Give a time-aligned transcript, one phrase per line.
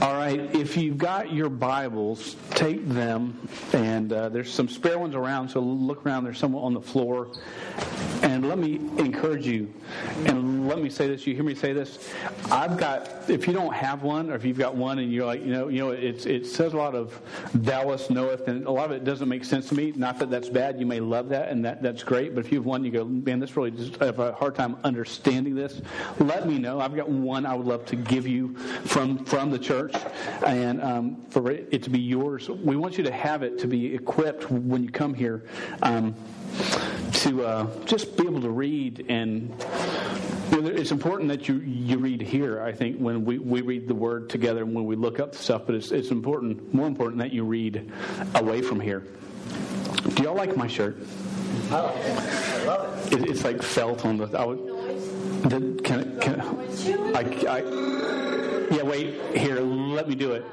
[0.00, 3.36] All right, if you've got your Bibles, take them,
[3.74, 6.24] and uh, there's some spare ones around, so look around.
[6.24, 7.28] There's some on the floor.
[8.22, 9.70] And let me encourage you,
[10.24, 11.26] and let me say this.
[11.26, 12.10] You hear me say this?
[12.50, 15.44] I've got, if you don't have one, or if you've got one and you're like,
[15.44, 17.20] you know, you know, it's, it says a lot of
[17.58, 19.92] thouest knoweth, and a lot of it doesn't make sense to me.
[19.96, 20.78] Not that that's bad.
[20.78, 22.34] You may love that, and that, that's great.
[22.34, 24.54] But if you have one, you go, man, this really just, I have a hard
[24.54, 25.80] time understanding this.
[26.18, 26.80] Let me know.
[26.80, 29.94] I've got one I would love to give you from, from the church
[30.46, 32.48] and um, for it to be yours.
[32.48, 35.44] We want you to have it to be equipped when you come here
[35.82, 36.14] um,
[37.12, 39.54] to uh, just be able to read and.
[40.50, 43.94] Know, it's important that you, you read here, I think, when we, we read the
[43.94, 47.32] Word together and when we look up stuff, but it's, it's important, more important that
[47.32, 47.90] you read
[48.34, 49.06] away from here.
[50.14, 50.98] Do y'all like my shirt?
[51.70, 52.18] I love it.
[52.18, 53.22] I love it.
[53.22, 54.38] it it's like felt on the.
[54.38, 54.58] I would,
[55.48, 56.40] the, can, can,
[57.14, 57.58] I, I,
[58.74, 60.44] yeah, wait, here, let me do it.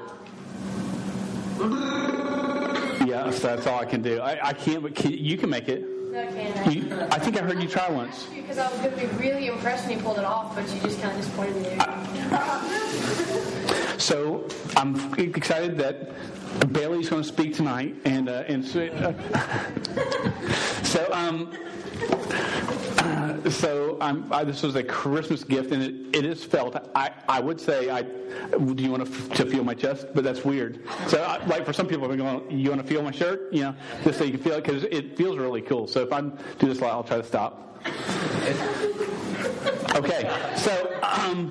[1.56, 3.06] Mm-hmm.
[3.08, 4.20] Yes, that's all I can do.
[4.20, 5.97] I, I can't, but can, you can make it.
[6.10, 6.22] No.
[6.70, 8.26] You, I think I heard you try once.
[8.34, 10.80] Because I was going to be really impressed when you pulled it off, but you
[10.80, 11.78] just kind of disappointed me there.
[13.98, 16.12] so I'm excited that
[16.72, 19.12] Bailey's going to speak tonight, and uh, and so, uh,
[20.82, 21.52] so um.
[23.50, 26.76] So I, this was a Christmas gift, and it, it is felt.
[26.94, 30.06] I, I would say, I do you want to, to feel my chest?
[30.14, 30.82] But that's weird.
[31.06, 33.52] So, I, like for some people, I'm going, you want to feel my shirt?
[33.52, 35.86] You know, just so you can feel it because it feels really cool.
[35.86, 37.64] So if I do this, a lot, I'll try to stop.
[39.94, 41.50] Okay, so um,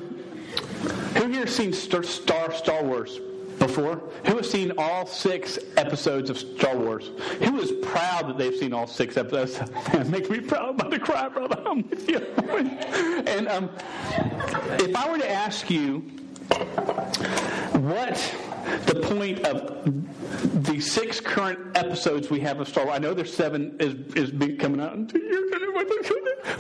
[1.16, 3.20] who here seen Star Star Wars?
[3.60, 4.02] Before?
[4.26, 7.12] Who has seen all six episodes of Star Wars?
[7.44, 9.60] Who is proud that they've seen all six episodes?
[9.94, 10.70] it makes me proud.
[10.70, 11.62] I'm about to cry, brother.
[11.66, 12.20] I'm with you.
[13.28, 13.70] and um,
[14.80, 16.00] if I were to ask you
[17.74, 18.36] what
[18.86, 19.86] the point of
[20.42, 22.96] the six current episodes we have of Star Wars.
[22.96, 24.94] I know there's seven is is coming out.
[24.94, 25.48] in two years.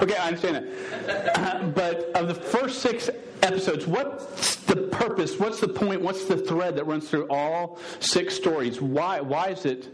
[0.01, 0.67] Okay, I understand
[1.05, 1.37] that.
[1.39, 3.09] Uh, but of the first six
[3.41, 5.39] episodes, what's the purpose?
[5.39, 6.01] What's the point?
[6.01, 8.81] What's the thread that runs through all six stories?
[8.81, 9.21] Why?
[9.21, 9.89] Why is it?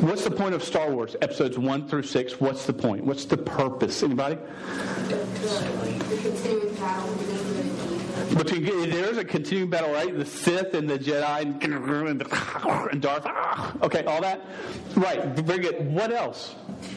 [0.00, 2.40] What's the point of Star Wars episodes one through six?
[2.40, 3.04] What's the point?
[3.04, 4.02] What's the purpose?
[4.02, 4.36] Anybody?
[5.08, 7.14] The continuing battle
[8.34, 10.16] between there's a continuing battle, right?
[10.16, 11.62] The Sith and the Jedi and,
[12.92, 13.22] and Darth.
[13.26, 14.44] Ah, okay, all that.
[14.96, 15.24] Right.
[15.36, 15.92] Very good.
[15.92, 16.54] What else?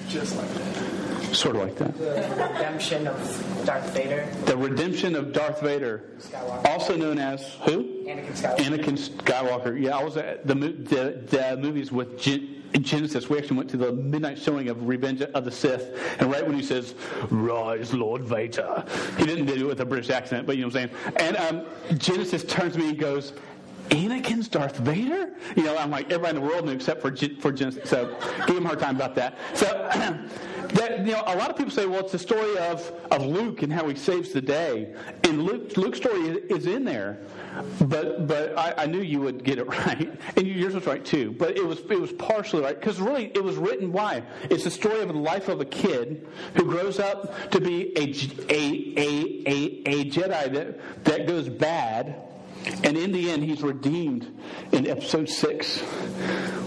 [0.08, 1.01] Just like that.
[1.34, 1.98] Sort of like that.
[1.98, 4.28] The redemption of Darth Vader.
[4.46, 6.04] The redemption of Darth Vader.
[6.20, 6.70] Skywalker.
[6.70, 8.06] Also known as who?
[8.06, 8.58] Anakin Skywalker.
[8.58, 9.82] Anakin Skywalker.
[9.82, 13.30] Yeah, I was at the the, the movies with Genesis.
[13.30, 16.56] We actually went to the midnight showing of Revenge of the Sith, and right when
[16.56, 16.96] he says,
[17.30, 18.84] "Rise, Lord Vader,"
[19.18, 21.14] he didn't do it with a British accent, but you know what I'm saying.
[21.18, 23.34] And um, Genesis turns to me and goes.
[23.92, 25.34] Anakin's Darth Vader?
[25.56, 27.90] You know, I'm like, everybody in the world knew except for, for Genesis.
[27.90, 29.38] So, give him a hard time about that.
[29.54, 29.66] So,
[30.74, 33.64] that, you know, a lot of people say, well, it's the story of, of Luke
[33.64, 34.96] and how he saves the day.
[35.26, 37.20] And Luke, Luke's story is in there.
[37.82, 41.36] But but I, I knew you would get it right, and yours was right too.
[41.38, 43.92] But it was it was partially right because really it was written.
[43.92, 44.24] Why?
[44.44, 46.26] It's the story of the life of a kid
[46.56, 48.04] who grows up to be a
[48.50, 52.31] a a a, a Jedi that that goes bad
[52.84, 54.28] and in the end, he's redeemed
[54.72, 55.80] in episode six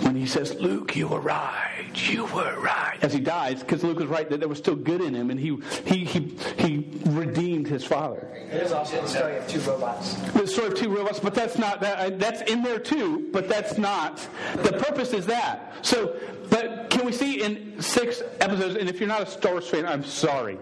[0.02, 1.70] when he says, Luke, you were right.
[1.94, 2.98] You were right.
[3.02, 5.38] As he dies, because Luke was right that there was still good in him, and
[5.38, 5.56] he,
[5.86, 8.28] he, he, he redeemed his father.
[8.50, 10.14] It is also the story of two robots.
[10.32, 13.48] The story of two robots, but that's not, that, uh, that's in there too, but
[13.48, 14.26] that's not.
[14.56, 15.74] The purpose is that.
[15.82, 16.16] So,
[16.50, 19.86] but can we see in six episodes, and if you're not a Star Wars fan,
[19.86, 20.58] I'm sorry.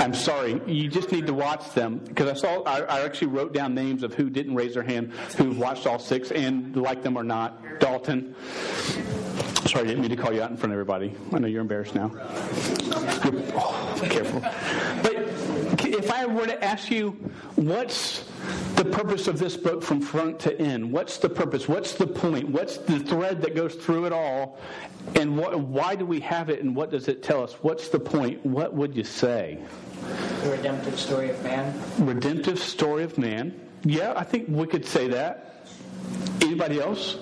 [0.00, 0.60] I'm sorry.
[0.66, 2.62] You just need to watch them because I saw.
[2.62, 5.98] I, I, actually wrote down names of who didn't raise their hand, who watched all
[5.98, 7.80] six and like them or not.
[7.80, 8.34] Dalton.
[9.66, 11.14] Sorry, I didn't mean to call you out in front of everybody.
[11.32, 12.10] I know you're embarrassed now.
[13.56, 14.40] Oh, careful.
[15.02, 15.14] But
[15.86, 17.10] if I were to ask you,
[17.56, 18.24] what's
[18.76, 20.90] the purpose of this book from front to end?
[20.90, 21.68] What's the purpose?
[21.68, 22.48] What's the point?
[22.48, 24.58] What's the thread that goes through it all?
[25.14, 26.62] And what, why do we have it?
[26.62, 27.54] And what does it tell us?
[27.62, 28.44] What's the point?
[28.44, 29.58] What would you say?
[30.42, 31.80] The redemptive story of man.
[31.98, 33.58] Redemptive story of man.
[33.84, 35.66] Yeah, I think we could say that.
[36.40, 37.18] Anybody else?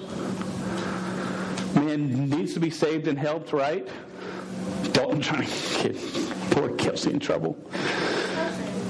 [1.75, 3.89] Man needs to be saved and helped, right?
[4.93, 5.97] Dalton trying to get
[6.51, 7.57] poor Kelsey in trouble.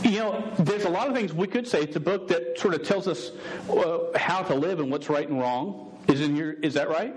[0.05, 1.83] You know, there's a lot of things we could say.
[1.83, 3.31] It's a book that sort of tells us
[3.71, 5.97] uh, how to live and what's right and wrong.
[6.09, 6.55] Is in your?
[6.55, 7.15] Is that right?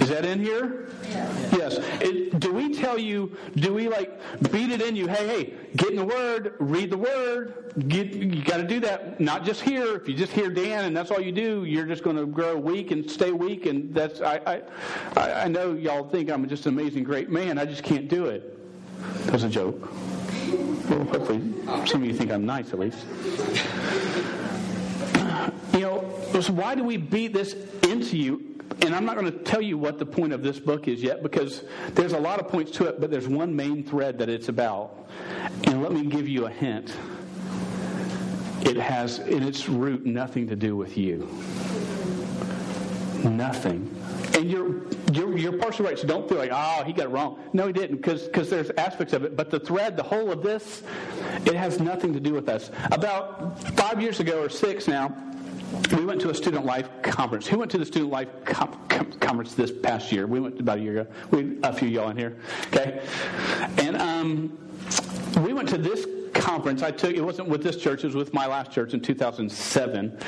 [0.00, 0.88] Is that in here?
[1.52, 1.78] Yes.
[2.00, 4.18] It, do we tell you, do we like
[4.50, 8.42] beat it in you, hey, hey, get in the Word, read the Word, get, you
[8.42, 9.94] got to do that, not just here.
[9.96, 12.56] If you just hear Dan and that's all you do, you're just going to grow
[12.56, 13.66] weak and stay weak.
[13.66, 14.62] And that's, I,
[15.16, 17.58] I, I know y'all think I'm just an amazing, great man.
[17.58, 18.58] I just can't do it.
[19.26, 19.88] That's a joke.
[20.88, 21.52] Well, hopefully
[21.86, 23.04] some of you think I'm nice at least.
[25.72, 29.38] You know, so why do we beat this into you and I'm not going to
[29.38, 32.48] tell you what the point of this book is yet because there's a lot of
[32.48, 35.08] points to it, but there's one main thread that it's about.
[35.64, 36.92] And let me give you a hint.
[38.62, 41.28] It has, in its root, nothing to do with you.
[43.24, 43.94] Nothing.
[44.34, 44.82] And you're,
[45.12, 47.38] you're, you're partially right, so don't feel like, oh, he got it wrong.
[47.52, 49.36] No, he didn't, because there's aspects of it.
[49.36, 50.82] But the thread, the whole of this,
[51.44, 52.70] it has nothing to do with us.
[52.90, 55.14] About five years ago or six now,
[55.96, 57.46] we went to a student life conference.
[57.46, 60.26] Who went to the student life com- com- conference this past year?
[60.26, 61.10] We went about a year ago.
[61.30, 62.36] We a few y'all in here,
[62.66, 63.02] okay?
[63.78, 64.58] And um,
[65.42, 66.06] we went to this
[66.42, 66.82] conference.
[66.82, 70.18] I took it wasn't with this church; it was with my last church in 2007.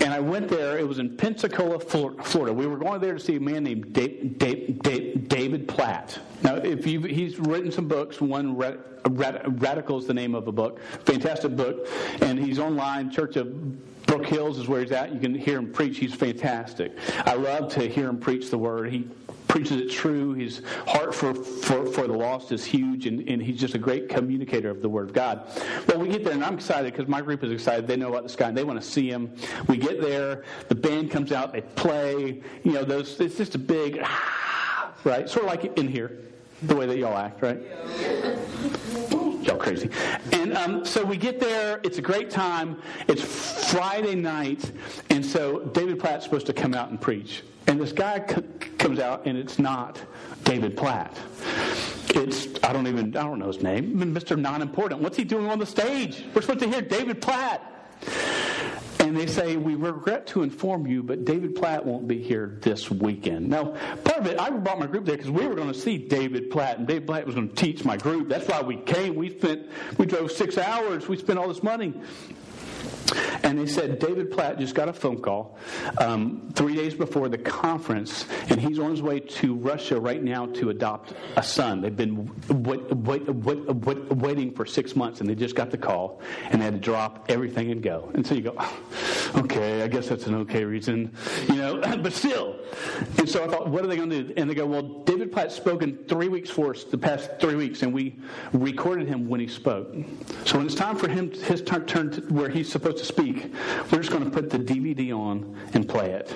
[0.00, 0.78] And I went there.
[0.78, 2.52] It was in Pensacola, Florida.
[2.52, 6.18] We were going there to see a man named David Platt.
[6.42, 8.20] Now, if you he's written some books.
[8.20, 10.80] One Radical is the name of a book.
[11.04, 11.88] Fantastic book,
[12.20, 13.10] and he's online.
[13.10, 15.12] Church of Brook Hills is where he's at.
[15.12, 15.98] You can hear him preach.
[15.98, 16.96] He's fantastic.
[17.24, 18.90] I love to hear him preach the word.
[18.90, 19.08] He
[19.48, 20.34] preaches it true.
[20.34, 24.08] His heart for, for, for the lost is huge, and, and he's just a great
[24.08, 25.48] communicator of the Word of God.
[25.88, 27.86] Well, we get there, and I'm excited because my group is excited.
[27.86, 29.34] They know about this guy, and they want to see him.
[29.66, 32.42] We get there, the band comes out, they play.
[32.62, 33.18] You know, those.
[33.20, 35.28] It's just a big, ah, right?
[35.28, 36.18] Sort of like in here,
[36.62, 37.58] the way that y'all act, right?
[39.48, 39.88] Y'all crazy.
[40.32, 41.80] And um, so we get there.
[41.82, 42.80] It's a great time.
[43.08, 43.22] It's
[43.72, 44.70] Friday night,
[45.10, 47.42] and so David Platt's supposed to come out and preach.
[47.66, 48.42] And this guy c-
[48.78, 50.00] comes out, and it's not
[50.44, 51.16] David Platt.
[52.14, 54.38] It's I don't even I don't know his name, Mr.
[54.38, 55.00] Non-Important.
[55.00, 56.24] What's he doing on the stage?
[56.34, 57.62] We're supposed to hear David Platt.
[59.08, 62.90] And they say, We regret to inform you, but David Platt won't be here this
[62.90, 63.48] weekend.
[63.48, 63.74] Now,
[64.04, 66.50] part of it, I brought my group there because we were going to see David
[66.50, 68.28] Platt, and David Platt was going to teach my group.
[68.28, 69.14] That's why we came.
[69.14, 71.08] We spent, we drove six hours.
[71.08, 71.94] We spent all this money.
[73.42, 75.58] And they said David Platt just got a phone call
[75.98, 80.46] um, three days before the conference, and he's on his way to Russia right now
[80.46, 81.80] to adopt a son.
[81.80, 86.20] They've been wait, wait, wait, waiting for six months, and they just got the call,
[86.50, 88.10] and they had to drop everything and go.
[88.14, 88.56] And so you go,
[89.36, 91.14] okay, I guess that's an okay reason,
[91.48, 92.56] you know, but still.
[93.18, 94.34] And so I thought, what are they going to do?
[94.36, 97.82] And they go, well, David Platt's spoken three weeks for us the past three weeks,
[97.82, 98.16] and we
[98.52, 99.94] recorded him when he spoke.
[100.44, 103.52] So when it's time for him, his turn, turn where he's supposed to speak,
[103.90, 106.30] we're just going to put the DVD on and play it.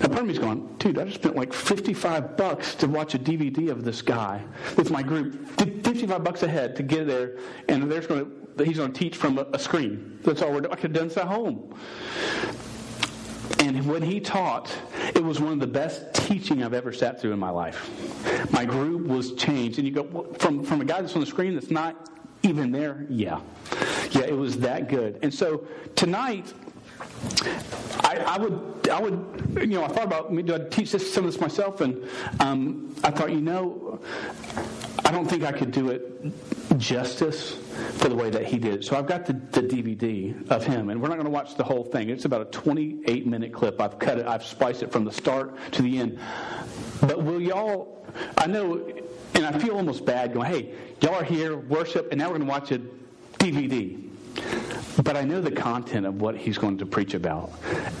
[0.00, 3.18] Now, part of me's going, dude, I just spent like 55 bucks to watch a
[3.18, 4.42] DVD of this guy
[4.76, 5.46] with my group.
[5.58, 7.36] 55 bucks a head to get there,
[7.68, 10.18] and there's going to, he's going to teach from a, a screen.
[10.22, 10.72] That's all we're doing.
[10.72, 11.74] I could have done this at home.
[13.60, 14.76] And when he taught,
[15.14, 17.90] it was one of the best teaching I've ever sat through in my life.
[18.50, 19.78] My group was changed.
[19.78, 22.08] And you go, from, from a guy that's on the screen that's not
[22.42, 23.40] even there, yeah.
[24.10, 25.18] Yeah, it was that good.
[25.22, 26.52] And so tonight,
[28.00, 30.34] I, I, would, I would, you know, I thought about.
[30.34, 31.80] Do I teach this, some of this myself?
[31.80, 32.08] And
[32.40, 34.00] um, I thought, you know,
[35.04, 37.56] I don't think I could do it justice
[37.98, 38.84] for the way that he did.
[38.84, 41.64] So I've got the, the DVD of him, and we're not going to watch the
[41.64, 42.10] whole thing.
[42.10, 43.80] It's about a 28 minute clip.
[43.80, 44.26] I've cut it.
[44.26, 46.18] I've spliced it from the start to the end.
[47.00, 48.06] But will y'all?
[48.36, 48.86] I know,
[49.34, 52.48] and I feel almost bad going, "Hey, y'all are here, worship, and now we're going
[52.48, 52.80] to watch a
[53.38, 53.98] DVD."
[55.02, 57.50] But I know the content of what he's going to preach about.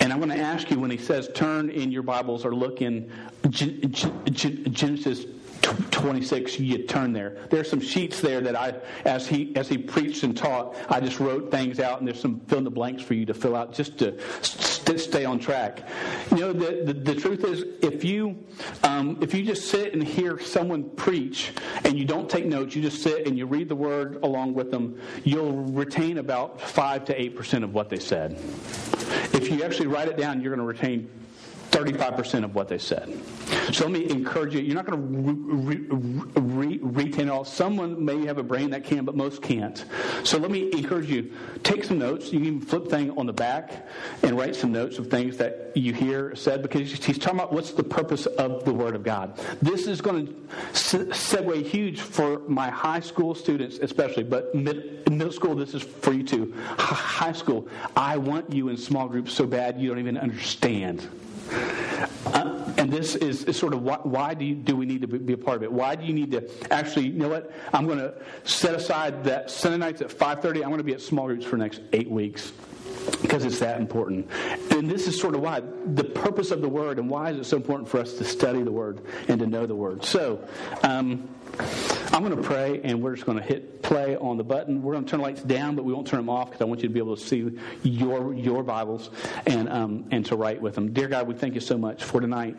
[0.00, 2.82] And I'm going to ask you when he says turn in your Bibles or look
[2.82, 3.10] in
[3.50, 5.24] Genesis
[5.62, 7.36] 26 you turn there.
[7.50, 11.20] There's some sheets there that i as he as he preached and taught i just
[11.20, 13.72] wrote things out and there's some fill in the blanks for you to fill out
[13.72, 15.88] just to st- stay on track.
[16.30, 18.44] You know the, the, the truth is if you
[18.82, 21.52] um, if you just sit and hear someone preach
[21.84, 24.70] and you don't take notes you just sit and you read the word along with
[24.70, 28.32] them you'll retain about 5 to 8 percent of what they said.
[29.32, 31.08] If you actually write it down you're going to retain
[31.72, 33.18] 35% of what they said.
[33.72, 34.60] So let me encourage you.
[34.60, 35.86] You're not going to
[36.36, 37.44] re- re- retain it all.
[37.44, 39.84] Someone may have a brain that can, but most can't.
[40.22, 41.32] So let me encourage you.
[41.62, 42.30] Take some notes.
[42.32, 43.88] You can flip thing on the back
[44.22, 47.72] and write some notes of things that you hear said because he's talking about what's
[47.72, 49.40] the purpose of the Word of God.
[49.62, 50.32] This is going to
[50.72, 56.12] segue huge for my high school students, especially, but mid- middle school, this is for
[56.12, 56.52] you too.
[56.76, 61.08] High school, I want you in small groups so bad you don't even understand.
[62.26, 65.06] Uh, And this is, is sort of why, why do, you, do we need to
[65.06, 65.72] be a part of it?
[65.72, 67.52] Why do you need to actually, you know what?
[67.72, 70.56] I'm going to set aside that Sunday nights at 5.30.
[70.56, 72.52] I'm going to be at small groups for the next eight weeks
[73.20, 74.28] because it's that important.
[74.70, 75.62] And this is sort of why
[75.94, 78.62] the purpose of the Word and why is it so important for us to study
[78.62, 80.04] the Word and to know the Word.
[80.04, 80.46] So,
[80.82, 81.28] um,
[82.12, 84.82] I'm going to pray, and we're just going to hit play on the button.
[84.82, 86.64] We're going to turn the lights down, but we won't turn them off because I
[86.64, 89.08] want you to be able to see your your Bibles
[89.46, 90.92] and um, and to write with them.
[90.92, 92.54] Dear God, we thank you so much for tonight,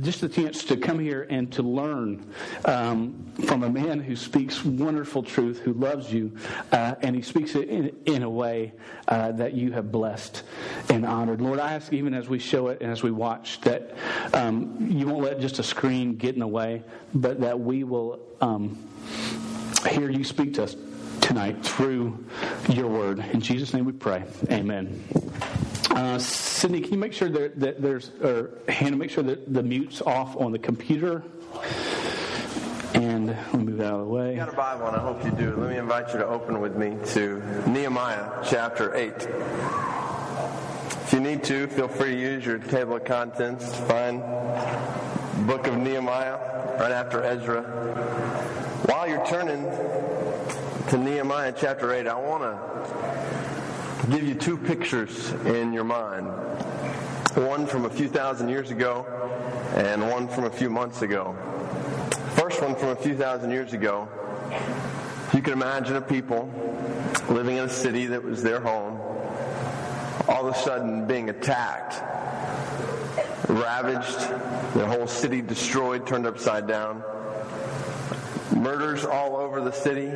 [0.00, 2.24] just the chance to come here and to learn
[2.64, 6.34] um, from a man who speaks wonderful truth, who loves you,
[6.72, 8.72] uh, and he speaks it in, in a way
[9.08, 10.42] uh, that you have blessed
[10.88, 11.42] and honored.
[11.42, 13.94] Lord, I ask even as we show it and as we watch that
[14.32, 18.20] um, you won't let just a screen get in the way, but that we will
[18.40, 18.88] um,
[19.88, 20.76] hear you speak to us
[21.20, 22.24] tonight through
[22.68, 23.18] your word.
[23.32, 24.24] In Jesus' name we pray.
[24.50, 25.02] Amen.
[25.90, 29.62] Uh, Sydney, can you make sure that, that there's, or Hannah, make sure that the
[29.62, 31.22] mute's off on the computer?
[32.94, 34.30] And we'll move that out of the way.
[34.30, 35.56] You got a Bible, and I hope you do.
[35.56, 39.12] Let me invite you to open with me to Nehemiah chapter 8.
[41.06, 44.22] If you need to, feel free to use your table of contents find
[45.46, 46.38] book of Nehemiah
[46.80, 47.62] right after Ezra.
[48.86, 49.64] While you're turning
[50.90, 56.28] to Nehemiah chapter 8, I want to give you two pictures in your mind.
[57.34, 59.04] One from a few thousand years ago
[59.74, 61.34] and one from a few months ago.
[62.36, 64.08] First one from a few thousand years ago.
[65.34, 66.48] You can imagine a people
[67.28, 69.00] living in a city that was their home,
[70.28, 71.94] all of a sudden being attacked,
[73.48, 74.20] ravaged,
[74.74, 77.02] their whole city destroyed, turned upside down.
[78.66, 80.10] Murders all over the city,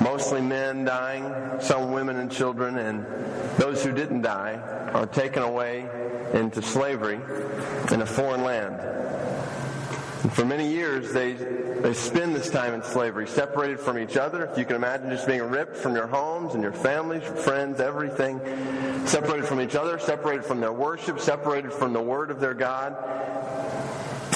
[0.00, 1.24] mostly men dying,
[1.60, 3.04] some women and children, and
[3.56, 4.54] those who didn't die
[4.94, 5.88] are taken away
[6.32, 7.18] into slavery
[7.90, 8.76] in a foreign land.
[10.22, 14.44] And for many years, they, they spend this time in slavery, separated from each other.
[14.44, 18.38] If you can imagine just being ripped from your homes and your families, friends, everything,
[19.04, 22.94] separated from each other, separated from their worship, separated from the word of their God.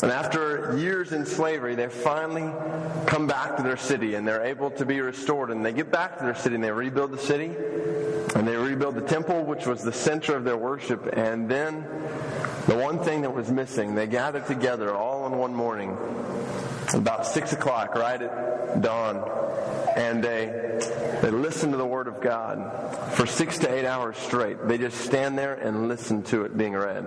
[0.04, 2.52] And after years in slavery, they finally
[3.06, 5.50] come back to their city and they're able to be restored.
[5.50, 7.46] And they get back to their city and they rebuild the city
[8.34, 11.08] and they rebuild the temple, which was the center of their worship.
[11.16, 11.86] And then
[12.66, 15.96] the one thing that was missing, they gathered together all in one morning,
[16.92, 19.26] about six o'clock, right at dawn,
[19.96, 20.46] and they
[21.22, 24.68] they listen to the Word of God for six to eight hours straight.
[24.68, 27.06] They just stand there and listen to it being read.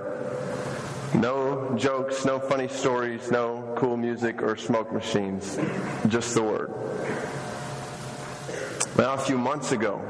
[1.13, 5.57] No jokes, no funny stories, no cool music or smoke machines,
[6.09, 6.69] just the Word.
[8.97, 10.01] Now, a few months ago,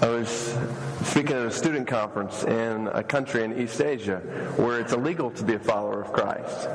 [0.00, 0.56] I was
[1.04, 4.18] speaking at a student conference in a country in East Asia
[4.56, 6.68] where it's illegal to be a follower of Christ.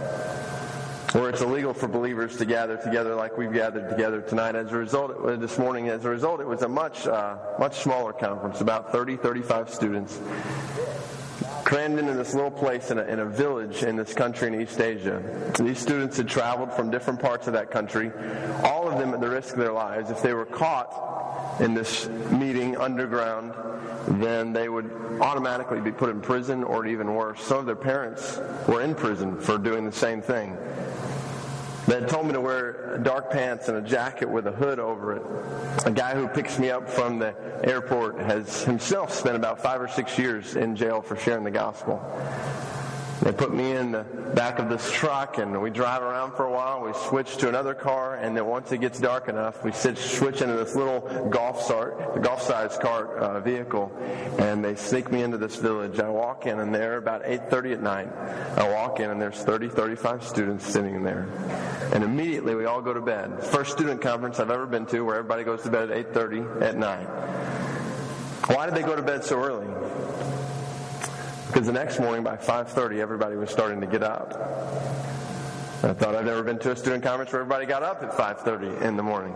[1.15, 4.55] Where it's illegal for believers to gather together like we've gathered together tonight.
[4.55, 8.11] As a result, this morning, as a result, it was a much, uh, much smaller
[8.11, 10.19] conference, about 30, 35 students
[11.71, 14.81] crammed into this little place in a, in a village in this country in East
[14.81, 15.23] Asia.
[15.57, 18.11] These students had traveled from different parts of that country,
[18.61, 20.11] all of them at the risk of their lives.
[20.11, 23.53] If they were caught in this meeting underground,
[24.19, 27.41] then they would automatically be put in prison or even worse.
[27.41, 28.37] Some of their parents
[28.67, 30.57] were in prison for doing the same thing.
[31.87, 35.23] Had told me to wear dark pants and a jacket with a hood over it.
[35.85, 39.87] A guy who picks me up from the airport has himself spent about five or
[39.87, 41.99] six years in jail for sharing the gospel.
[43.21, 46.51] They put me in the back of this truck and we drive around for a
[46.51, 46.81] while.
[46.81, 50.55] We switch to another car and then once it gets dark enough, we switch into
[50.55, 53.91] this little golf start, golf size cart uh, vehicle
[54.39, 55.99] and they sneak me into this village.
[55.99, 58.11] I walk in and there about 8.30 at night.
[58.57, 61.27] I walk in and there's 30, 35 students sitting there.
[61.93, 63.43] And immediately we all go to bed.
[63.43, 66.75] First student conference I've ever been to where everybody goes to bed at 8.30 at
[66.75, 67.05] night.
[68.47, 69.67] Why did they go to bed so early?
[71.51, 74.31] Because the next morning by 5.30, everybody was starting to get up.
[75.83, 78.83] I thought I'd never been to a student conference where everybody got up at 5.30
[78.83, 79.35] in the morning.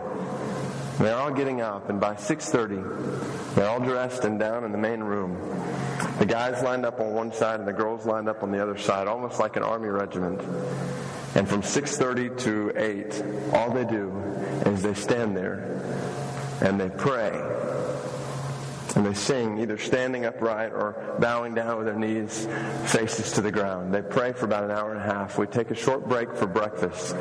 [0.98, 5.00] They're all getting up, and by 6.30, they're all dressed and down in the main
[5.00, 5.36] room.
[6.18, 8.78] The guys lined up on one side and the girls lined up on the other
[8.78, 10.40] side, almost like an army regiment.
[11.34, 14.10] And from 6.30 to 8, all they do
[14.64, 15.58] is they stand there
[16.62, 17.42] and they pray
[18.96, 22.48] and they sing, either standing upright or bowing down with their knees,
[22.86, 23.92] faces to the ground.
[23.92, 25.38] They pray for about an hour and a half.
[25.38, 27.14] We take a short break for breakfast,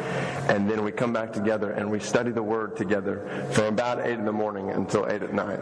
[0.49, 4.13] and then we come back together and we study the Word together from about 8
[4.13, 5.59] in the morning until 8 at night.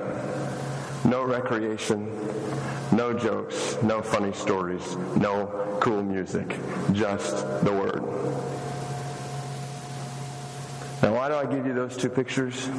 [1.04, 2.08] No recreation,
[2.94, 6.56] No jokes, no funny stories, no cool music,
[6.92, 8.04] just the Word.
[11.02, 12.70] Now, why do I give you those two pictures?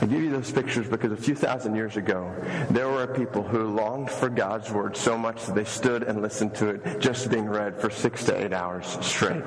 [0.00, 2.32] I give you those pictures because a few thousand years ago,
[2.70, 6.54] there were people who longed for God's Word so much that they stood and listened
[6.56, 9.42] to it just being read for six to eight hours straight.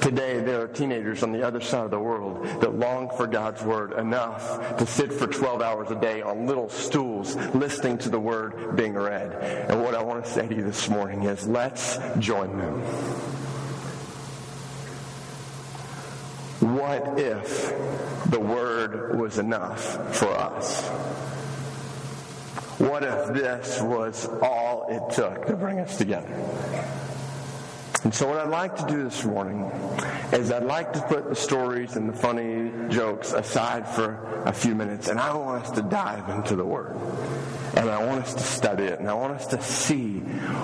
[0.00, 3.62] Today, there are teenagers on the other side of the world that long for God's
[3.62, 8.20] Word enough to sit for 12 hours a day on little stools listening to the
[8.20, 9.32] Word being read.
[9.68, 12.82] And what I want to say to you this morning is let's join them.
[16.84, 20.82] What if the Word was enough for us?
[22.76, 26.28] What if this was all it took to bring us together?
[28.04, 29.64] And so, what I'd like to do this morning
[30.34, 34.74] is I'd like to put the stories and the funny jokes aside for a few
[34.74, 36.94] minutes, and I want us to dive into the Word.
[37.76, 40.18] And I want us to study it, and I want us to see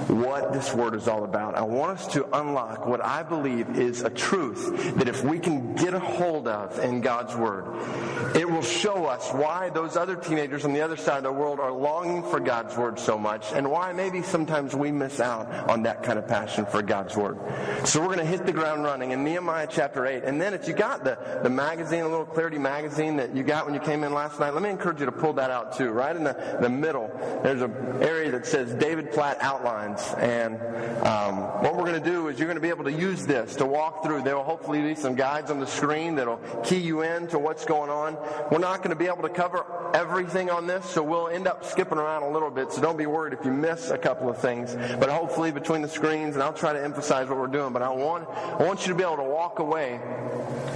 [0.06, 1.54] what this Word is all about.
[1.54, 5.74] I want us to unlock what I believe is a truth that if we can
[5.74, 7.66] get a hold of in God's Word,
[8.36, 11.58] it will show us why those other teenagers on the other side of the world
[11.58, 15.82] are longing for God's Word so much, and why maybe sometimes we miss out on
[15.82, 17.38] that kind of passion for God's Word.
[17.84, 20.24] So we're going to hit the ground running in Nehemiah chapter 8.
[20.24, 23.64] And then if you got the, the magazine, a little Clarity magazine that you got
[23.64, 25.90] when you came in last night, let me encourage you to pull that out too.
[25.90, 26.99] Right in the, the middle,
[27.42, 30.02] there's an area that says David Platt Outlines.
[30.18, 30.56] And
[31.06, 33.56] um, what we're going to do is you're going to be able to use this
[33.56, 34.22] to walk through.
[34.22, 37.64] There will hopefully be some guides on the screen that'll key you in to what's
[37.64, 38.16] going on.
[38.50, 41.64] We're not going to be able to cover everything on this, so we'll end up
[41.64, 42.72] skipping around a little bit.
[42.72, 44.74] So don't be worried if you miss a couple of things.
[44.98, 47.90] But hopefully between the screens, and I'll try to emphasize what we're doing, but I
[47.90, 50.00] want, I want you to be able to walk away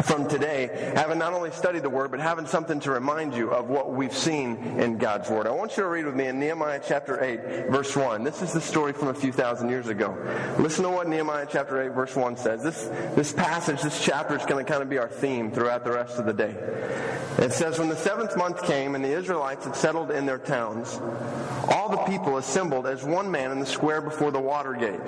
[0.05, 3.69] from today having not only studied the Word, but having something to remind you of
[3.69, 5.47] what we've seen in God's Word.
[5.47, 8.25] I want you to read with me in Nehemiah chapter 8, verse 1.
[8.25, 10.17] This is the story from a few thousand years ago.
[10.59, 12.63] Listen to what Nehemiah chapter 8, verse 1 says.
[12.63, 15.93] This, this passage, this chapter is going to kind of be our theme throughout the
[15.93, 16.55] rest of the day.
[17.39, 20.99] It says, When the seventh month came and the Israelites had settled in their towns,
[21.69, 25.01] all the people assembled as one man in the square before the water gate.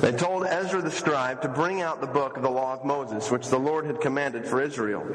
[0.00, 3.30] They told Ezra the scribe to bring out the book of the law of Moses,
[3.30, 5.06] which the Lord had commanded for Israel.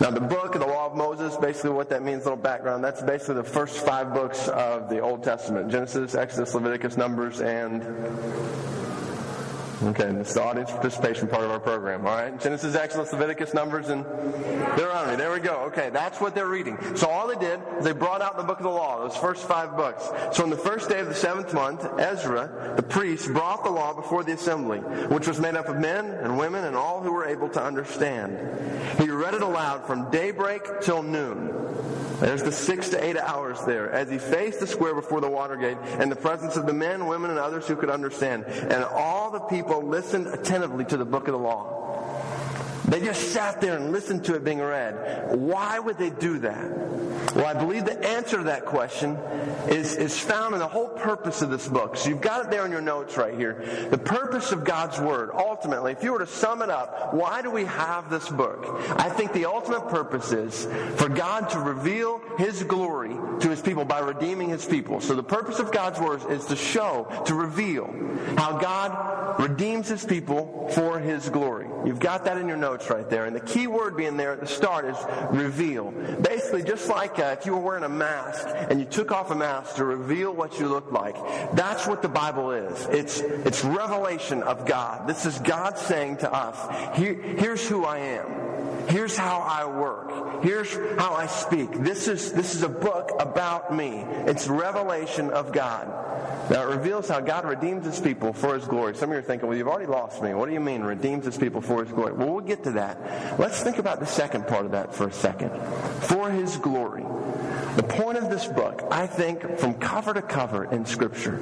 [0.00, 3.02] Now, the book of the law of Moses, basically what that means, little background, that's
[3.02, 7.82] basically the first five books of the Old Testament Genesis, Exodus, Leviticus, Numbers, and
[9.82, 12.06] Okay, this is the audience participation part of our program.
[12.06, 14.04] All right, Genesis, Exodus, Leviticus, Numbers, and
[14.76, 15.16] Deuteronomy.
[15.16, 15.56] There we go.
[15.66, 16.78] Okay, that's what they're reading.
[16.94, 19.44] So all they did is they brought out the book of the law, those first
[19.48, 20.08] five books.
[20.36, 23.92] So on the first day of the seventh month, Ezra, the priest, brought the law
[23.92, 27.24] before the assembly, which was made up of men and women and all who were
[27.24, 28.38] able to understand.
[29.00, 31.48] He read it aloud from daybreak till noon.
[32.22, 35.56] There's the six to eight hours there as he faced the square before the water
[35.56, 38.44] gate in the presence of the men, women, and others who could understand.
[38.44, 41.82] And all the people listened attentively to the book of the law.
[42.84, 45.36] They just sat there and listened to it being read.
[45.36, 47.21] Why would they do that?
[47.34, 49.16] Well, I believe the answer to that question
[49.68, 51.96] is, is found in the whole purpose of this book.
[51.96, 53.88] So you've got it there in your notes right here.
[53.90, 57.50] The purpose of God's Word, ultimately, if you were to sum it up, why do
[57.50, 58.66] we have this book?
[58.96, 60.66] I think the ultimate purpose is
[60.96, 65.00] for God to reveal His glory to His people by redeeming His people.
[65.00, 67.86] So the purpose of God's Word is to show, to reveal
[68.36, 71.68] how God redeems His people for His glory.
[71.86, 73.24] You've got that in your notes right there.
[73.24, 74.96] And the key word being there at the start is
[75.30, 75.90] reveal.
[76.20, 79.34] Basically, just like uh, if you were wearing a mask and you took off a
[79.34, 81.16] mask to reveal what you looked like,
[81.54, 82.86] that's what the Bible is.
[82.86, 85.06] It's, it's revelation of God.
[85.06, 88.81] This is God saying to us, Here, here's who I am.
[88.88, 90.42] Here's how I work.
[90.42, 91.72] Here's how I speak.
[91.72, 94.04] This is, this is a book about me.
[94.26, 95.88] It's revelation of God.
[96.50, 98.94] Now, it reveals how God redeems his people for his glory.
[98.96, 100.34] Some of you are thinking, well, you've already lost me.
[100.34, 102.12] What do you mean, redeems his people for his glory?
[102.12, 103.38] Well, we'll get to that.
[103.38, 105.50] Let's think about the second part of that for a second.
[106.02, 107.04] For his glory.
[107.76, 111.40] The point of this book, I think, from cover to cover in Scripture,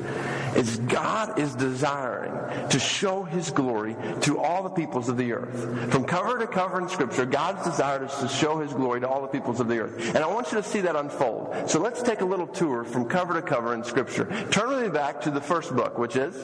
[0.54, 5.90] is God is desiring to show His glory to all the peoples of the earth.
[5.90, 9.22] From cover to cover in Scripture, God's desire is to show His glory to all
[9.22, 10.14] the peoples of the earth.
[10.14, 11.68] And I want you to see that unfold.
[11.68, 14.26] So let's take a little tour from cover to cover in Scripture.
[14.50, 16.34] Turn with me back to the first book, which is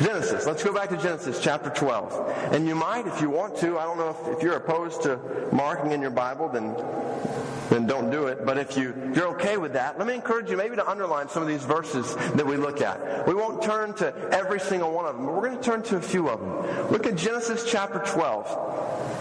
[0.00, 0.46] Genesis.
[0.46, 2.52] Let's go back to Genesis chapter 12.
[2.52, 5.18] And you might, if you want to, I don't know if, if you're opposed to
[5.52, 6.74] marking in your Bible, then
[7.70, 8.44] then don't do it.
[8.44, 11.42] But if you, you're okay with that, let me encourage you maybe to underline some
[11.42, 13.26] of these verses that we look at.
[13.26, 15.96] We won't turn to every single one of them, but we're going to turn to
[15.96, 16.90] a few of them.
[16.90, 19.15] Look at Genesis chapter 12.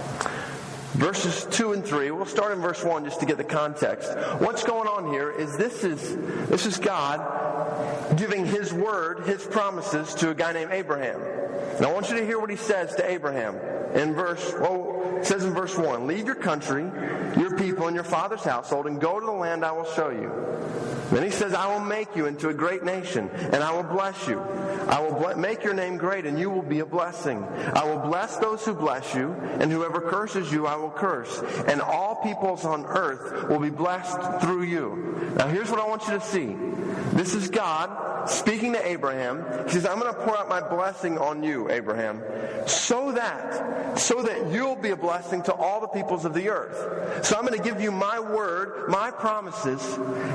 [0.95, 2.11] Verses 2 and 3.
[2.11, 4.09] We'll start in verse 1 just to get the context.
[4.39, 6.15] What's going on here is this is
[6.47, 11.21] this is God giving his word, his promises to a guy named Abraham.
[11.77, 13.55] And I want you to hear what he says to Abraham
[13.93, 16.89] in verse well, it says in verse 1, "Leave your country,
[17.37, 20.31] your people and your father's household and go to the land I will show you."
[21.15, 24.27] Then he says, I will make you into a great nation, and I will bless
[24.27, 24.37] you.
[24.37, 27.41] I will make your name great, and you will be a blessing.
[27.41, 31.41] I will bless those who bless you, and whoever curses you, I will curse.
[31.67, 35.33] And all peoples on earth will be blessed through you.
[35.37, 36.53] Now, here's what I want you to see.
[37.13, 39.45] This is God speaking to Abraham.
[39.67, 42.21] He says, I'm going to pour out my blessing on you, Abraham,
[42.67, 47.25] so that, so that you'll be a blessing to all the peoples of the earth.
[47.25, 49.81] So I'm going to give you my word, my promises,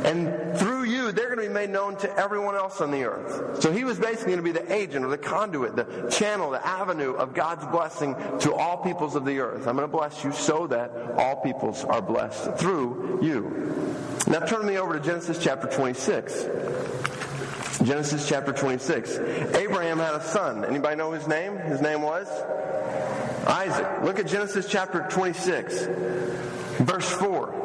[0.05, 3.61] and through you, they're going to be made known to everyone else on the earth.
[3.61, 6.64] So he was basically going to be the agent or the conduit, the channel, the
[6.64, 9.66] avenue of God's blessing to all peoples of the earth.
[9.66, 14.14] I'm going to bless you so that all peoples are blessed through you.
[14.28, 16.44] Now turn me over to Genesis chapter 26.
[17.85, 19.18] Genesis chapter 26.
[19.56, 20.64] Abraham had a son.
[20.64, 21.56] Anybody know his name?
[21.56, 22.28] His name was
[23.44, 24.04] Isaac.
[24.04, 25.87] Look at Genesis chapter 26,
[26.78, 27.60] verse 4.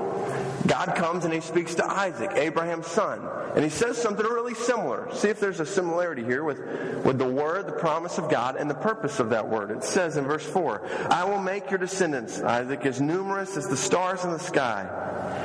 [0.67, 3.21] God comes and he speaks to Isaac, Abraham's son,
[3.56, 5.08] and he says something really similar.
[5.13, 6.60] See if there's a similarity here with,
[7.06, 9.69] with the word, the promise of God, and the purpose of that word.
[9.69, 13.78] It says in verse 4, I will make your descendants, Isaac, as numerous as the
[13.78, 14.89] stars in the sky,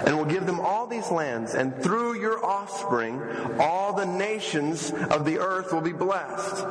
[0.06, 3.20] and will give them all these lands, and through your offspring,
[3.58, 6.64] all the nations of the earth will be blessed.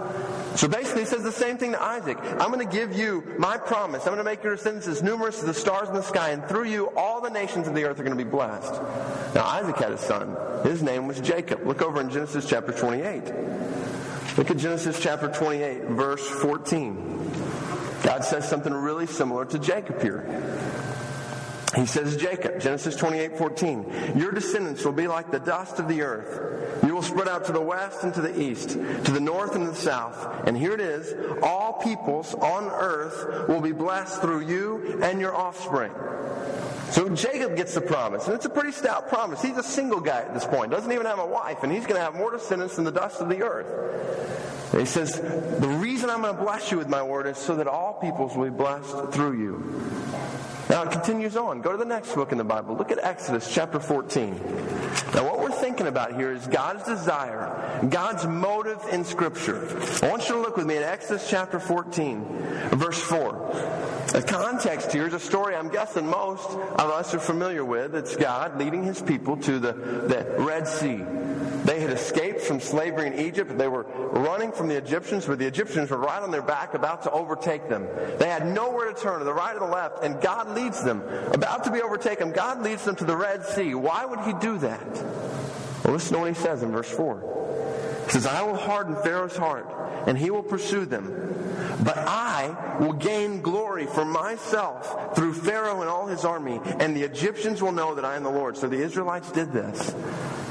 [0.58, 2.18] So basically, he says the same thing to Isaac.
[2.22, 4.02] I'm going to give you my promise.
[4.02, 6.44] I'm going to make your descendants as numerous as the stars in the sky, and
[6.50, 9.36] through you, all the nations of the earth are going to be blessed blessed.
[9.36, 10.38] Now, Isaac had a son.
[10.63, 11.67] His name was Jacob.
[11.67, 13.21] Look over in Genesis chapter 28.
[14.38, 17.32] Look at Genesis chapter 28, verse 14.
[18.02, 20.23] God says something really similar to Jacob here.
[21.75, 26.02] He says, Jacob, Genesis 28, 14, your descendants will be like the dust of the
[26.04, 26.86] earth.
[26.86, 29.67] You will spread out to the west and to the east, to the north and
[29.67, 30.47] the south.
[30.47, 35.36] And here it is, all peoples on earth will be blessed through you and your
[35.36, 35.91] offspring.
[36.91, 39.41] So Jacob gets the promise, and it's a pretty stout promise.
[39.41, 41.95] He's a single guy at this point, doesn't even have a wife, and he's going
[41.95, 43.67] to have more descendants than the dust of the earth.
[44.71, 47.56] And he says, The reason I'm going to bless you with my word is so
[47.56, 49.91] that all peoples will be blessed through you.
[50.69, 51.62] Now it continues on.
[51.62, 52.75] Go to the next book in the Bible.
[52.75, 54.36] Look at Exodus chapter 14.
[55.15, 59.67] Now what we're thinking about here is God's desire, God's motive in Scripture.
[60.04, 62.23] I want you to look with me at Exodus chapter 14,
[62.73, 63.88] verse 4.
[64.12, 67.93] The context here is a story I'm guessing most of us are familiar with.
[67.93, 71.04] It's God leading his people to the, the Red Sea.
[71.65, 73.56] They had escaped from slavery in Egypt.
[73.56, 77.04] They were running from the Egyptians, but the Egyptians were right on their back, about
[77.04, 77.88] to overtake them.
[78.17, 81.04] They had nowhere to turn, to the right or the left, and God leads them.
[81.32, 83.76] About to be overtaken, God leads them to the Red Sea.
[83.76, 84.91] Why would he do that?
[85.84, 88.06] Well, listen to what he says in verse 4.
[88.06, 89.67] He says, I will harden Pharaoh's heart,
[90.08, 91.38] and he will pursue them.
[91.84, 97.04] But I will gain glory for myself through Pharaoh and all his army, and the
[97.04, 98.58] Egyptians will know that I am the Lord.
[98.58, 99.94] So the Israelites did this.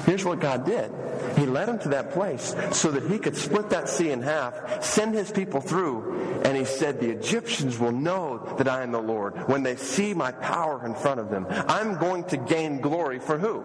[0.07, 0.91] Here's what God did.
[1.37, 4.83] He led them to that place so that he could split that sea in half,
[4.83, 9.03] send his people through, and he said, The Egyptians will know that I am the
[9.03, 11.47] Lord when they see my power in front of them.
[11.51, 13.63] I'm going to gain glory for who?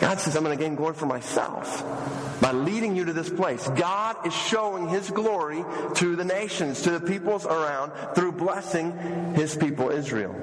[0.00, 3.68] God says, I'm going to gain glory for myself by leading you to this place.
[3.76, 8.92] God is showing His glory to the nations, to the peoples around, through blessing
[9.34, 10.34] His people Israel.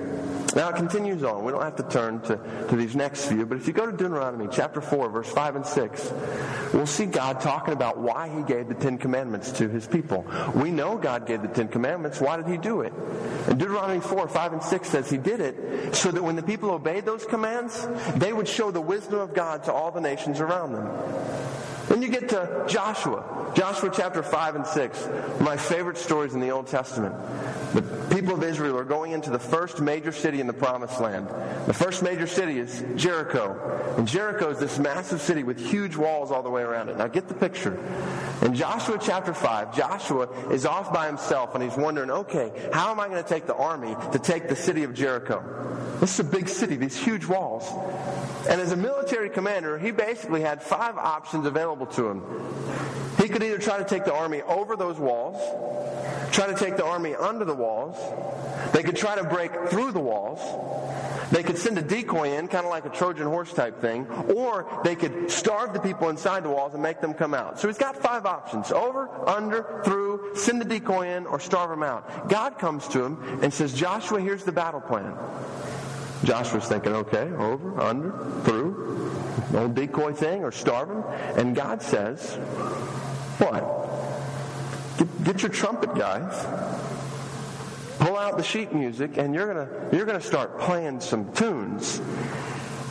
[0.56, 1.44] Now it continues on.
[1.44, 2.38] We don't have to turn to,
[2.70, 5.66] to these next few, but if you go to Deuteronomy chapter 4, verse 5 and
[5.66, 6.14] 6,
[6.74, 10.26] we'll see God talking about why He gave the Ten Commandments to His people.
[10.54, 12.22] We know God gave the Ten Commandments.
[12.22, 12.94] Why did He do it?
[13.48, 16.70] And Deuteronomy 4, 5 and 6 says He did it so that when the people
[16.70, 20.74] obeyed those commands, they would show the wisdom of God to all the nations around
[20.74, 20.88] them.
[21.88, 23.52] Then you get to Joshua.
[23.56, 25.10] Joshua chapter 5 and 6.
[25.40, 27.16] My favorite stories in the Old Testament.
[27.74, 27.82] The
[28.16, 31.28] people of Israel are going into the first major city in the promised land.
[31.68, 33.96] The first major city is Jericho.
[33.98, 36.98] And Jericho is this massive city with huge walls all the way around it.
[36.98, 37.78] Now get the picture.
[38.42, 43.00] In Joshua chapter 5, Joshua is off by himself and he's wondering, okay, how am
[43.00, 45.44] I going to take the army to take the city of Jericho?
[46.00, 47.64] This is a big city, these huge walls.
[48.50, 52.24] And as a military commander, he basically had five options available to him.
[53.22, 55.38] He could either try to take the army over those walls,
[56.34, 57.96] try to take the army under the walls,
[58.74, 60.42] they could try to break through the walls,
[61.34, 64.68] They could send a decoy in, kind of like a Trojan horse type thing, or
[64.84, 67.60] they could starve the people inside the walls and make them come out.
[67.60, 71.82] So he's got five options over, under, through, send the decoy in, or starve them
[71.82, 72.30] out.
[72.30, 75.18] God comes to him and says, Joshua, here's the battle plan.
[76.24, 78.12] Joshua's thinking, okay, over, under,
[78.44, 79.12] through,
[79.54, 81.04] old decoy thing, or starve them.
[81.38, 82.36] And God says,
[83.40, 83.84] what?
[84.98, 86.46] Get, get your trumpet, guys.
[88.00, 92.02] Pull out the sheet music and you're gonna you're gonna start playing some tunes.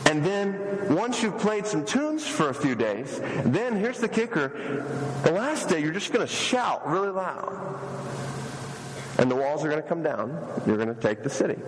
[0.05, 4.85] And then once you've played some tunes for a few days then here's the kicker.
[5.23, 7.79] The last day you're just gonna shout really loud.
[9.19, 10.35] And the walls are gonna come down.
[10.65, 11.59] You're gonna take the city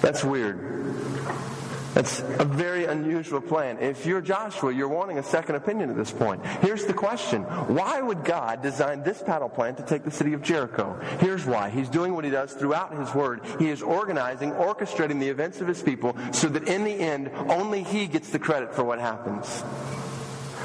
[0.00, 0.70] that's weird
[1.94, 3.78] that's a very unusual plan.
[3.78, 6.44] If you're Joshua, you're wanting a second opinion at this point.
[6.62, 7.42] Here's the question.
[7.42, 10.98] Why would God design this battle plan to take the city of Jericho?
[11.18, 11.68] Here's why.
[11.68, 13.42] He's doing what he does throughout his word.
[13.58, 17.82] He is organizing, orchestrating the events of his people so that in the end, only
[17.82, 19.64] he gets the credit for what happens.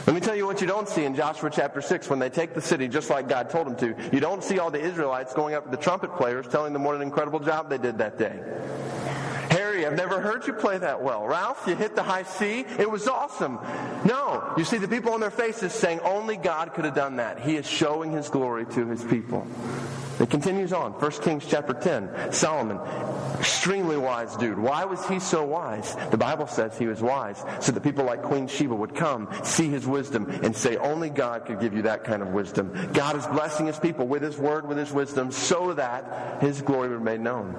[0.05, 2.53] Let me tell you what you don't see in Joshua chapter 6 when they take
[2.53, 3.95] the city just like God told them to.
[4.13, 6.95] You don't see all the Israelites going up to the trumpet players telling them what
[6.95, 8.39] an incredible job they did that day.
[9.85, 11.25] I've never heard you play that well.
[11.25, 12.65] Ralph, you hit the high C.
[12.79, 13.59] It was awesome.
[14.05, 17.39] No, you see the people on their faces saying only God could have done that.
[17.39, 19.47] He is showing his glory to his people.
[20.19, 20.93] It continues on.
[20.93, 22.31] 1 Kings chapter 10.
[22.31, 22.79] Solomon,
[23.39, 24.57] extremely wise dude.
[24.57, 25.95] Why was he so wise?
[26.11, 29.69] The Bible says he was wise so that people like Queen Sheba would come, see
[29.69, 32.71] his wisdom, and say, only God could give you that kind of wisdom.
[32.93, 36.89] God is blessing his people with his word, with his wisdom, so that his glory
[36.89, 37.55] would be made known.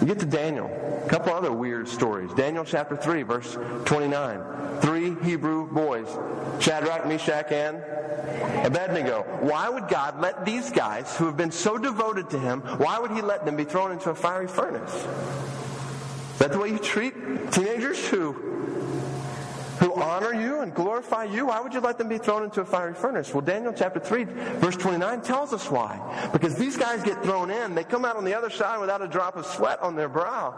[0.00, 0.66] You get to Daniel.
[1.04, 2.32] A couple other weird stories.
[2.34, 4.40] Daniel chapter 3, verse 29.
[4.80, 6.08] Three Hebrew boys,
[6.60, 7.76] Shadrach, Meshach, and
[8.64, 9.22] Abednego.
[9.40, 13.12] Why would God let these guys who have been so devoted to him, why would
[13.12, 14.92] he let them be thrown into a fiery furnace?
[14.92, 17.14] Is that the way you treat
[17.52, 18.54] teenagers who
[19.78, 22.64] who honor you and glorify you, why would you let them be thrown into a
[22.64, 23.34] fiery furnace?
[23.34, 26.30] Well, Daniel chapter 3, verse 29 tells us why.
[26.32, 29.08] Because these guys get thrown in, they come out on the other side without a
[29.08, 30.54] drop of sweat on their brow.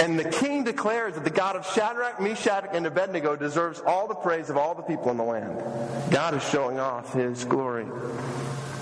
[0.00, 4.14] And the king declares that the God of Shadrach, Meshach, and Abednego deserves all the
[4.14, 6.10] praise of all the people in the land.
[6.10, 7.86] God is showing off his glory.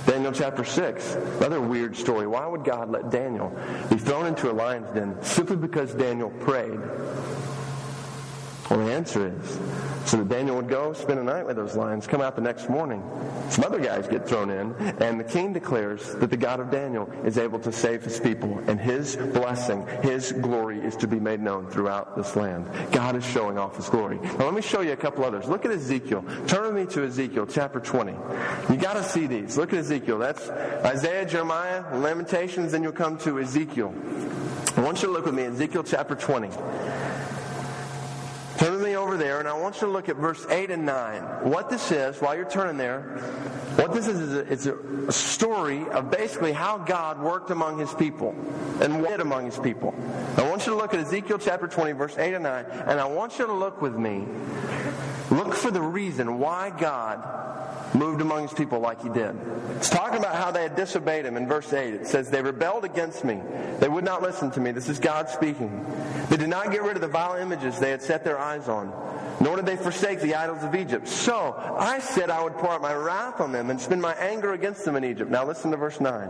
[0.07, 2.29] Daniel chapter 6, another weird story.
[2.29, 3.53] Why would God let Daniel
[3.91, 6.79] be thrown into a lion's den simply because Daniel prayed?
[8.71, 9.59] Well, the answer is
[10.07, 12.69] so that Daniel would go spend a night with those lions, come out the next
[12.69, 13.03] morning.
[13.51, 17.11] Some other guys get thrown in, and the king declares that the God of Daniel
[17.25, 21.41] is able to save his people, and his blessing, his glory is to be made
[21.41, 22.69] known throughout this land.
[22.93, 24.19] God is showing off his glory.
[24.21, 25.49] Now, let me show you a couple others.
[25.49, 26.25] Look at Ezekiel.
[26.47, 28.13] Turn with me to Ezekiel chapter 20.
[28.71, 29.57] You got to see these.
[29.57, 30.19] Look at Ezekiel.
[30.19, 33.93] That's Isaiah, Jeremiah, Lamentations, then you'll come to Ezekiel.
[34.77, 36.49] I want you to look with me, Ezekiel chapter 20.
[39.07, 41.23] Over there, and I want you to look at verse 8 and 9.
[41.49, 43.03] What this is, while you're turning there,
[43.77, 47.95] what this is, is a, it's a story of basically how God worked among his
[47.95, 48.35] people
[48.81, 49.95] and what among his people.
[50.37, 53.05] I want you to look at Ezekiel chapter 20, verse 8 and 9, and I
[53.05, 54.27] want you to look with me.
[55.31, 59.35] Look for the reason why God moved among his people like he did.
[59.77, 61.95] It's talking about how they had disobeyed him in verse 8.
[61.95, 63.41] It says, They rebelled against me.
[63.81, 64.73] They would not listen to me.
[64.73, 65.85] This is God speaking.
[66.29, 68.93] They did not get rid of the vile images they had set their eyes on,
[69.41, 71.09] nor did they forsake the idols of Egypt.
[71.09, 74.53] So I said I would pour out my wrath on them and spend my anger
[74.53, 75.31] against them in Egypt.
[75.31, 76.29] Now listen to verse 9.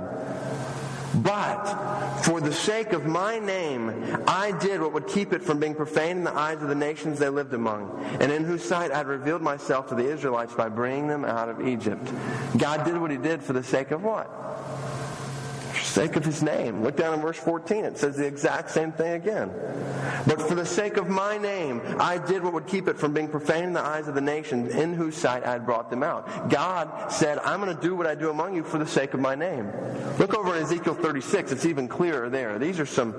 [1.23, 5.75] But for the sake of my name, I did what would keep it from being
[5.75, 8.99] profaned in the eyes of the nations they lived among, and in whose sight I
[8.99, 12.07] had revealed myself to the Israelites by bringing them out of Egypt.
[12.59, 14.31] God did what he did for the sake of what?
[15.83, 16.83] Sake of his name.
[16.83, 17.85] Look down in verse 14.
[17.85, 19.51] It says the exact same thing again.
[20.27, 23.29] But for the sake of my name, I did what would keep it from being
[23.29, 26.51] profaned in the eyes of the nations in whose sight I had brought them out.
[26.51, 29.21] God said, I'm going to do what I do among you for the sake of
[29.21, 29.71] my name.
[30.19, 31.53] Look over in Ezekiel 36.
[31.53, 32.59] It's even clearer there.
[32.59, 33.13] These are some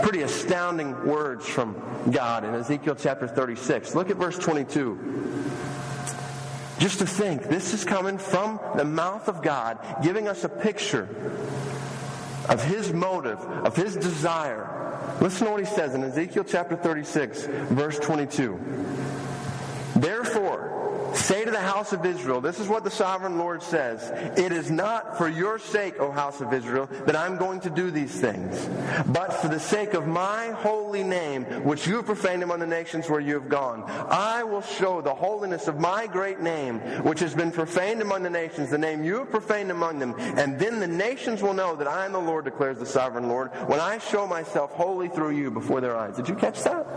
[0.00, 3.94] pretty astounding words from God in Ezekiel chapter 36.
[3.94, 5.40] Look at verse 22.
[6.78, 11.08] Just to think, this is coming from the mouth of God, giving us a picture
[12.50, 14.68] of his motive, of his desire.
[15.20, 18.60] Listen to what he says in Ezekiel chapter 36, verse 22.
[19.96, 20.89] Therefore,
[21.30, 24.10] Say to the house of Israel, this is what the sovereign Lord says.
[24.36, 27.92] It is not for your sake, O house of Israel, that I'm going to do
[27.92, 28.68] these things,
[29.06, 33.08] but for the sake of my holy name, which you have profaned among the nations
[33.08, 33.84] where you have gone.
[33.86, 38.30] I will show the holiness of my great name, which has been profaned among the
[38.30, 40.16] nations, the name you have profaned among them.
[40.18, 43.52] And then the nations will know that I am the Lord, declares the sovereign Lord,
[43.68, 46.16] when I show myself holy through you before their eyes.
[46.16, 46.88] Did you catch that?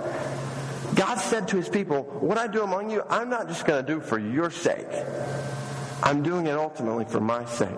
[0.96, 3.94] God said to his people, What I do among you, I'm not just going to
[3.94, 4.88] do for your sake.
[6.04, 7.70] I'm doing it ultimately for my sake,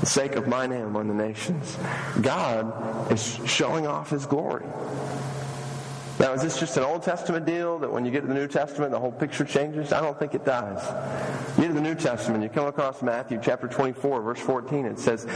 [0.00, 1.78] the sake of my name among the nations.
[2.20, 4.66] God is showing off his glory.
[6.18, 8.48] Now, is this just an Old Testament deal that when you get to the New
[8.48, 9.92] Testament, the whole picture changes?
[9.92, 10.80] I don't think it does.
[11.82, 14.86] New Testament, you come across Matthew chapter 24, verse 14.
[14.86, 15.26] It says,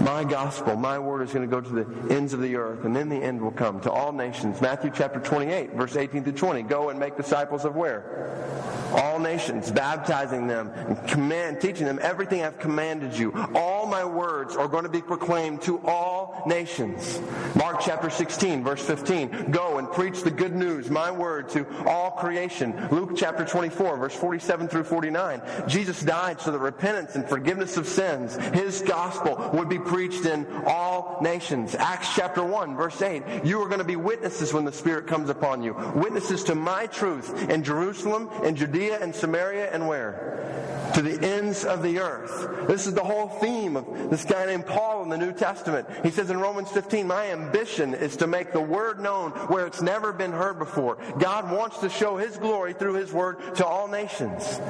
[0.00, 2.94] My gospel, my word is going to go to the ends of the earth, and
[2.94, 4.60] then the end will come to all nations.
[4.60, 6.62] Matthew chapter 28, verse 18 to 20.
[6.62, 8.65] Go and make disciples of where?
[8.92, 13.32] All nations, baptizing them and command, teaching them everything I've commanded you.
[13.54, 17.20] All my words are going to be proclaimed to all nations.
[17.54, 19.50] Mark chapter 16, verse 15.
[19.50, 22.88] Go and preach the good news, my word, to all creation.
[22.90, 25.42] Luke chapter 24, verse 47 through 49.
[25.66, 30.46] Jesus died so that repentance and forgiveness of sins, his gospel, would be preached in
[30.66, 31.74] all nations.
[31.74, 33.44] Acts chapter 1, verse 8.
[33.44, 35.74] You are going to be witnesses when the Spirit comes upon you.
[35.94, 40.90] Witnesses to my truth in Jerusalem, in Judea, Judea and Samaria and where?
[40.94, 42.68] To the ends of the earth.
[42.68, 45.88] This is the whole theme of this guy named Paul in the New Testament.
[46.02, 49.80] He says in Romans 15, My ambition is to make the word known where it's
[49.80, 50.98] never been heard before.
[51.18, 54.60] God wants to show his glory through his word to all nations.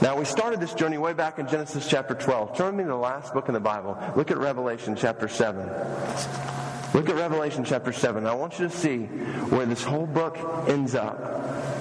[0.00, 2.56] Now, we started this journey way back in Genesis chapter 12.
[2.56, 3.98] Turn me to the last book in the Bible.
[4.16, 5.68] Look at Revelation chapter 7.
[6.94, 8.24] Look at Revelation chapter 7.
[8.24, 9.00] I want you to see
[9.50, 11.79] where this whole book ends up.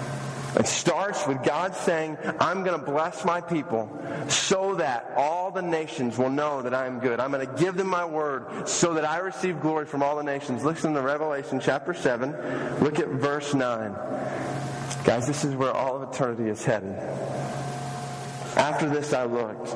[0.56, 3.90] It starts with God saying, I'm going to bless my people
[4.28, 7.20] so that all the nations will know that I am good.
[7.20, 10.24] I'm going to give them my word so that I receive glory from all the
[10.24, 10.64] nations.
[10.64, 12.32] Listen to Revelation chapter 7.
[12.82, 13.94] Look at verse 9.
[15.04, 16.96] Guys, this is where all of eternity is headed.
[18.56, 19.76] After this I looked,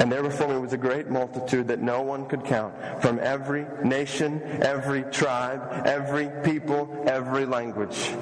[0.00, 3.66] and there before me was a great multitude that no one could count, from every
[3.84, 8.12] nation, every tribe, every people, every language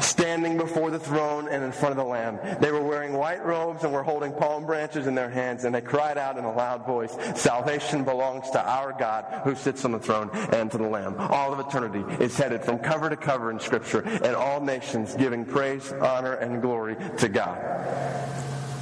[0.00, 2.38] standing before the throne and in front of the Lamb.
[2.60, 5.80] They were wearing white robes and were holding palm branches in their hands, and they
[5.80, 9.98] cried out in a loud voice, Salvation belongs to our God who sits on the
[9.98, 11.16] throne and to the Lamb.
[11.18, 15.44] All of eternity is headed from cover to cover in Scripture, and all nations giving
[15.44, 17.58] praise, honor, and glory to God.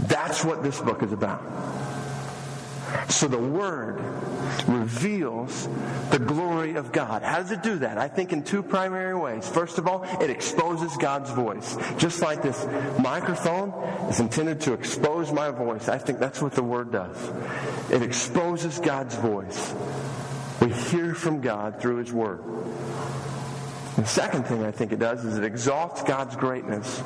[0.07, 1.43] That's what this book is about.
[3.09, 4.01] So the Word
[4.67, 5.69] reveals
[6.11, 7.23] the glory of God.
[7.23, 7.99] How does it do that?
[7.99, 9.49] I think in two primary ways.
[9.49, 11.77] First of all, it exposes God's voice.
[11.99, 12.67] Just like this
[12.99, 13.71] microphone
[14.09, 17.17] is intended to expose my voice, I think that's what the Word does.
[17.91, 19.75] It exposes God's voice.
[20.61, 22.43] We hear from God through His Word.
[23.97, 27.03] The second thing I think it does is it exalts God's greatness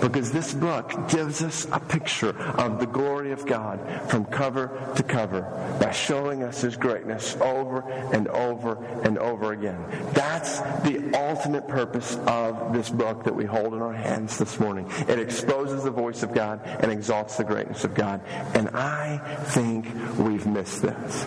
[0.00, 5.02] because this book gives us a picture of the glory of God from cover to
[5.02, 5.42] cover
[5.80, 7.80] by showing us His greatness over
[8.12, 9.84] and over and over again.
[10.12, 14.90] That's the ultimate purpose of this book that we hold in our hands this morning.
[15.08, 18.20] It exposes the voice of God and exalts the greatness of God.
[18.54, 19.86] And I think
[20.18, 21.24] we've missed this.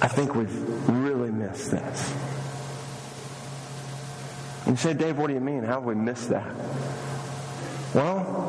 [0.00, 2.14] I think we've really missed this.
[4.68, 5.62] You say, Dave, what do you mean?
[5.62, 6.54] How have we missed that?
[7.94, 8.48] Well,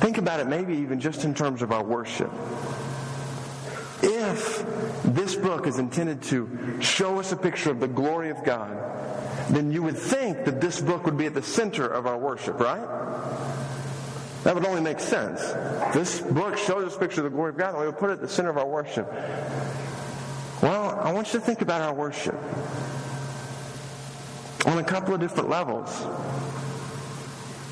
[0.00, 2.32] think about it maybe even just in terms of our worship.
[4.02, 4.64] If
[5.04, 8.76] this book is intended to show us a picture of the glory of God,
[9.50, 12.58] then you would think that this book would be at the center of our worship,
[12.58, 12.84] right?
[14.42, 15.40] That would only make sense.
[15.94, 18.10] This book shows us a picture of the glory of God, and we would put
[18.10, 19.10] it at the center of our worship.
[20.60, 22.34] Well, I want you to think about our worship
[24.64, 26.02] on a couple of different levels.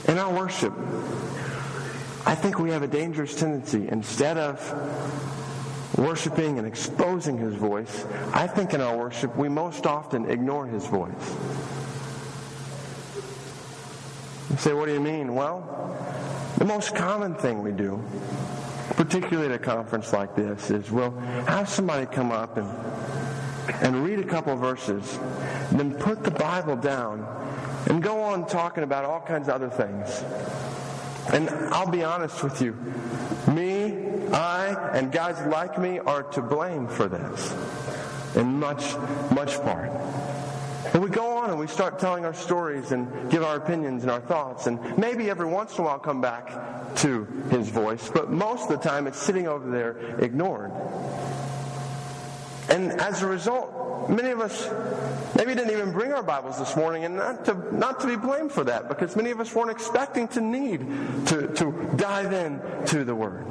[0.09, 0.73] In our worship,
[2.27, 4.61] I think we have a dangerous tendency, instead of
[5.97, 10.87] worshiping and exposing his voice, I think in our worship we most often ignore his
[10.87, 11.13] voice.
[14.51, 15.35] You say, what do you mean?
[15.35, 15.63] Well,
[16.59, 18.03] the most common thing we do,
[18.91, 21.11] particularly at a conference like this, is we'll
[21.47, 22.69] have somebody come up and
[23.69, 25.19] and read a couple verses,
[25.73, 27.27] then put the Bible down
[27.89, 30.23] and go on talking about all kinds of other things.
[31.33, 32.73] And I'll be honest with you,
[33.53, 33.97] me,
[34.33, 37.55] I, and guys like me are to blame for this
[38.37, 38.95] in much,
[39.31, 39.91] much part.
[40.93, 44.13] And we go on and we start telling our stories and give our opinions and
[44.13, 48.31] our thoughts, and maybe every once in a while come back to his voice, but
[48.31, 50.71] most of the time it's sitting over there ignored.
[52.75, 54.69] And as a result, many of us
[55.37, 58.51] maybe didn't even bring our Bibles this morning, and not to, not to be blamed
[58.51, 60.81] for that, because many of us weren't expecting to need
[61.27, 63.47] to, to dive in to the Word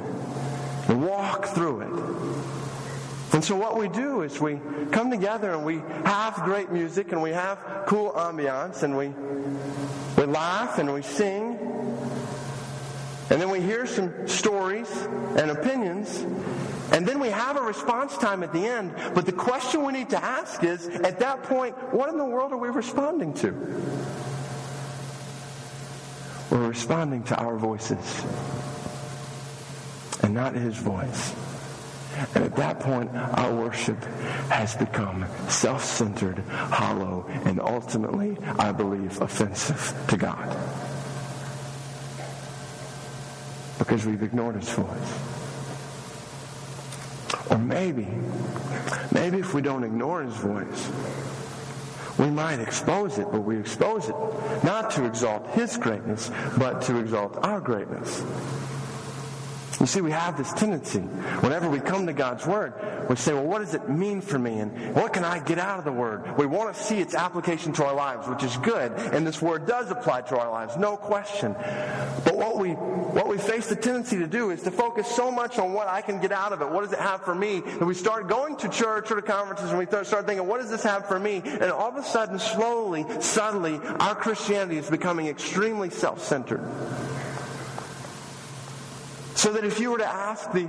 [0.88, 3.34] and walk through it.
[3.34, 4.60] And so what we do is we
[4.92, 9.08] come together and we have great music and we have cool ambiance and we,
[10.18, 11.56] we laugh and we sing.
[13.30, 14.90] And then we hear some stories
[15.38, 16.26] and opinions
[16.92, 18.94] and then we have a response time at the end.
[19.14, 22.52] But the question we need to ask is at that point, what in the world
[22.52, 23.52] are we responding to?
[26.50, 28.24] We're responding to our voices
[30.22, 31.34] and not his voice.
[32.34, 34.02] And at that point, our worship
[34.48, 40.56] has become self centered, hollow, and ultimately, I believe, offensive to God.
[43.78, 45.43] Because we've ignored his voice.
[47.58, 48.08] Maybe,
[49.12, 50.90] maybe if we don't ignore his voice,
[52.18, 54.16] we might expose it, but we expose it
[54.62, 58.22] not to exalt his greatness, but to exalt our greatness.
[59.80, 62.74] You see, we have this tendency, whenever we come to God's Word,
[63.08, 64.60] we say, well, what does it mean for me?
[64.60, 66.38] And what can I get out of the Word?
[66.38, 68.92] We want to see its application to our lives, which is good.
[68.92, 71.54] And this Word does apply to our lives, no question.
[72.24, 72.76] But what we
[73.44, 76.32] face the tendency to do is to focus so much on what I can get
[76.32, 76.68] out of it.
[76.68, 77.62] What does it have for me?
[77.64, 80.70] And we start going to church or to conferences and we start thinking, what does
[80.70, 81.42] this have for me?
[81.44, 86.64] And all of a sudden, slowly, subtly, our Christianity is becoming extremely self-centered.
[89.34, 90.66] So that if you were to ask the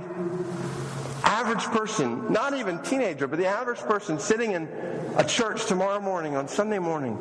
[1.26, 4.68] average person, not even teenager, but the average person sitting in
[5.16, 7.18] a church tomorrow morning on Sunday morning,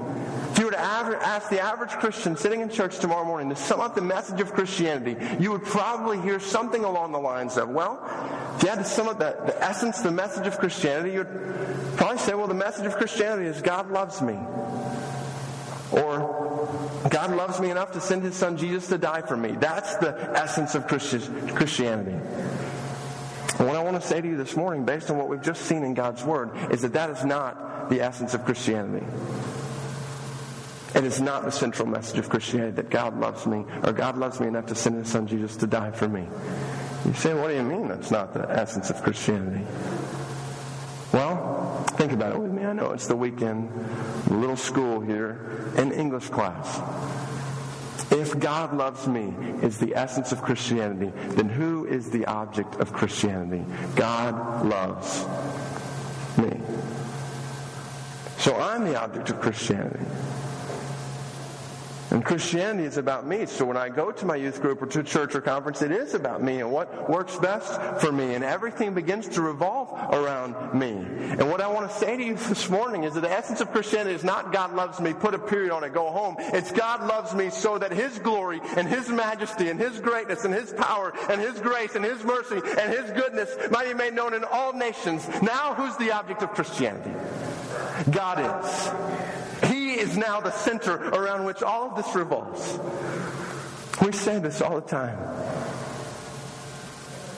[0.51, 3.79] if you were to ask the average Christian sitting in church tomorrow morning to sum
[3.79, 7.99] up the message of Christianity, you would probably hear something along the lines of, well,
[8.55, 12.19] if you had to sum up the, the essence, the message of Christianity, you'd probably
[12.19, 14.37] say, well, the message of Christianity is God loves me.
[15.91, 16.67] Or
[17.09, 19.51] God loves me enough to send his son Jesus to die for me.
[19.51, 22.15] That's the essence of Christianity.
[23.57, 25.83] What I want to say to you this morning, based on what we've just seen
[25.83, 29.05] in God's Word, is that that is not the essence of Christianity.
[30.93, 34.39] It is not the central message of Christianity that God loves me, or God loves
[34.39, 36.25] me enough to send his son Jesus to die for me.
[37.05, 39.65] You say, what do you mean that's not the essence of Christianity?
[41.13, 42.65] Well, think about it with me.
[42.65, 43.69] I know it's the weekend,
[44.29, 46.81] little school here, in English class.
[48.11, 52.91] If God loves me is the essence of Christianity, then who is the object of
[52.93, 53.63] Christianity?
[53.95, 55.25] God loves
[56.38, 56.59] me.
[58.38, 60.05] So I'm the object of Christianity.
[62.16, 63.45] And Christianity is about me.
[63.45, 66.13] So when I go to my youth group or to church or conference, it is
[66.13, 68.36] about me and what works best for me.
[68.36, 70.91] And everything begins to revolve around me.
[70.91, 73.70] And what I want to say to you this morning is that the essence of
[73.74, 76.38] Christianity is not God loves me, put a period on it, go home.
[76.39, 80.53] It's God loves me so that His glory and His majesty and His greatness and
[80.53, 84.34] His power and His grace and His mercy and His goodness might be made known
[84.34, 85.28] in all nations.
[85.41, 87.11] Now who's the object of Christianity?
[88.09, 89.34] God is
[90.18, 92.80] now the center around which all of this revolves.
[94.01, 95.18] We say this all the time.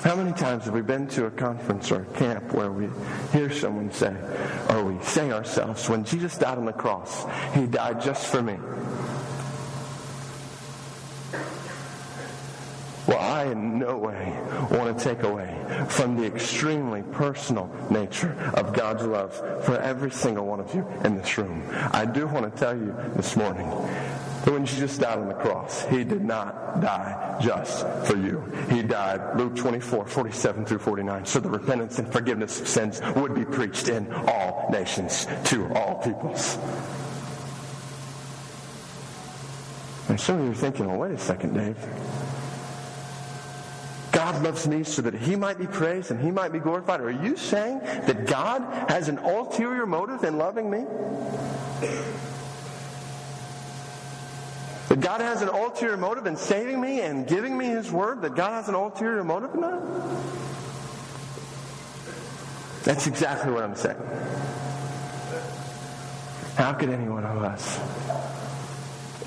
[0.04, 2.88] How many times have we been to a conference or a camp where we
[3.32, 4.16] hear someone say,
[4.70, 8.58] or we say ourselves, when Jesus died on the cross, he died just for me.
[13.08, 14.38] Well, I in no way
[14.70, 15.56] want to take away
[15.88, 19.34] from the extremely personal nature of God's love
[19.64, 21.64] for every single one of you in this room.
[21.72, 25.86] I do want to tell you this morning that when Jesus died on the cross,
[25.86, 28.44] he did not die just for you.
[28.70, 33.34] He died, Luke 24, 47 through 49, so the repentance and forgiveness of sins would
[33.34, 36.58] be preached in all nations to all peoples.
[40.10, 41.78] And some of you are thinking, well, wait a second, Dave.
[44.28, 47.00] God loves me so that he might be praised and he might be glorified.
[47.00, 50.84] Are you saying that God has an ulterior motive in loving me?
[54.90, 58.22] That God has an ulterior motive in saving me and giving me his word?
[58.22, 59.82] That God has an ulterior motive in that?
[62.84, 63.96] That's exactly what I'm saying.
[66.56, 67.80] How could any one of us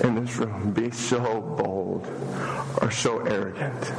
[0.01, 2.05] in this room be so bold
[2.83, 3.91] or so arrogant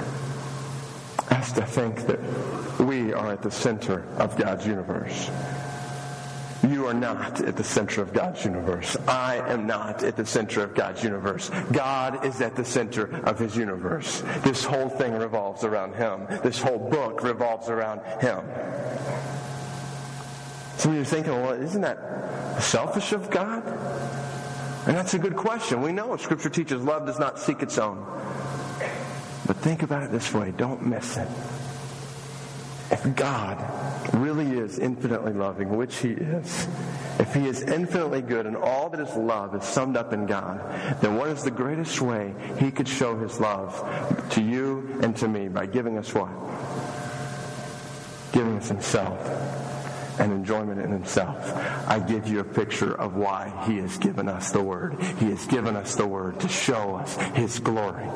[1.53, 2.21] to think that
[2.81, 5.31] we are at the center of God's universe.
[6.69, 8.97] You are not at the center of God's universe.
[9.09, 11.51] I am not at the center of God's universe.
[11.73, 14.23] God is at the center of his universe.
[14.43, 16.27] This whole thing revolves around him.
[16.43, 18.45] This whole book revolves around him.
[20.85, 23.65] Of you are thinking, well, isn't that selfish of God?
[24.87, 25.81] And that's a good question.
[25.81, 28.05] We know Scripture teaches love does not seek its own.
[29.53, 31.29] But think about it this way don't miss it.
[32.91, 36.67] If God really is infinitely loving, which He is,
[37.19, 40.59] if He is infinitely good and all that is love is summed up in God,
[41.03, 45.29] then what is the greatest way He could show His love to you and to
[45.29, 45.49] me?
[45.49, 46.31] By giving us what?
[48.33, 49.21] Giving us Himself
[50.19, 51.37] and enjoyment in himself.
[51.89, 55.01] I give you a picture of why he has given us the word.
[55.19, 58.07] He has given us the word to show us his glory.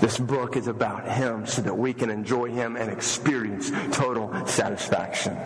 [0.00, 5.36] This book is about Him so that we can enjoy Him and experience total satisfaction.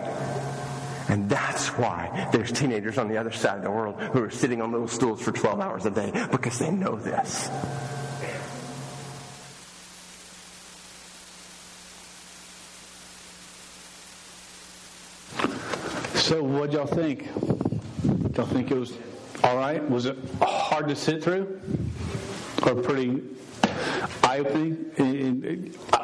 [1.09, 4.61] And that's why there's teenagers on the other side of the world who are sitting
[4.61, 7.49] on little stools for 12 hours a day because they know this.
[16.25, 17.27] So, what y'all think?
[18.35, 18.97] Y'all think it was
[19.43, 19.87] all right?
[19.87, 21.61] Was it hard to sit through,
[22.65, 23.21] or pretty
[24.23, 25.73] eye-opening?
[25.93, 25.99] I,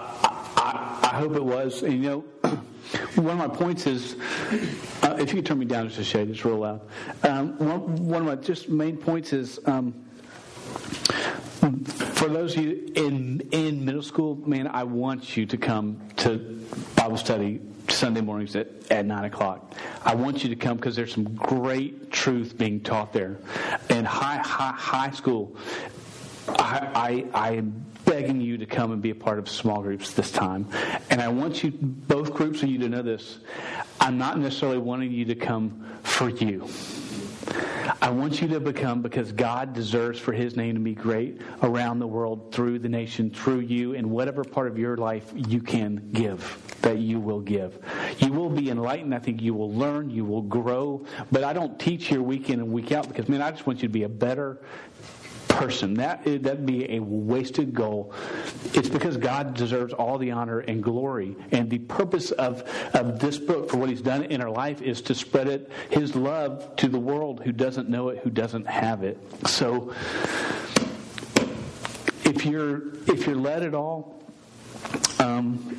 [0.57, 1.83] I, I hope it was.
[1.83, 2.49] And, you know,
[3.15, 4.15] one of my points is,
[5.01, 6.81] uh, if you could turn me down just a shade, it's real loud.
[7.23, 9.59] Um, one, one, of my just main points is.
[9.65, 9.93] Um,
[12.21, 16.37] for those of you in in middle school, man, I want you to come to
[16.95, 19.73] Bible study Sunday mornings at, at 9 o'clock.
[20.03, 23.37] I want you to come because there's some great truth being taught there.
[23.89, 25.55] In high, high, high school,
[26.47, 30.31] I, I, am begging you to come and be a part of small groups this
[30.31, 30.67] time.
[31.09, 33.39] And I want you, both groups of you to know this.
[33.99, 36.67] I'm not necessarily wanting you to come for you.
[38.01, 41.99] I want you to become because God deserves for His name to be great around
[41.99, 46.09] the world through the nation, through you, in whatever part of your life you can
[46.11, 47.77] give, that you will give.
[48.19, 49.13] You will be enlightened.
[49.13, 51.05] I think you will learn, you will grow.
[51.31, 53.81] But I don't teach here week in and week out because, man, I just want
[53.81, 54.61] you to be a better
[55.51, 55.95] person.
[55.95, 58.13] That that'd be a wasted goal.
[58.73, 61.35] It's because God deserves all the honor and glory.
[61.51, 65.01] And the purpose of, of this book for what he's done in our life is
[65.03, 69.03] to spread it his love to the world who doesn't know it, who doesn't have
[69.03, 69.17] it.
[69.47, 69.93] So
[72.23, 74.23] if you're if you're led at all,
[75.19, 75.77] um,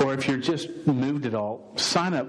[0.00, 2.28] or if you're just moved at all, sign up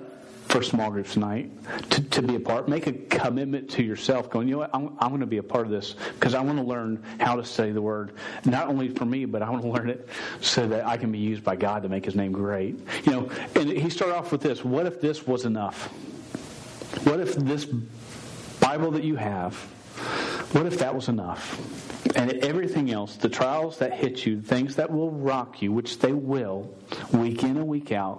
[0.50, 1.52] for small groups tonight
[1.92, 2.68] to, to be a part.
[2.68, 5.44] Make a commitment to yourself, going, you know what, I'm, I'm going to be a
[5.44, 8.14] part of this because I want to learn how to say the word,
[8.46, 10.10] not only for me, but I want to learn it
[10.42, 12.80] so that I can be used by God to make His name great.
[13.06, 15.88] You know, and he started off with this: What if this was enough?
[17.06, 17.66] What if this
[18.60, 19.56] Bible that you have?
[20.52, 22.16] What if that was enough?
[22.16, 26.12] And everything else, the trials that hit you, things that will rock you, which they
[26.12, 26.74] will,
[27.12, 28.18] week in and week out.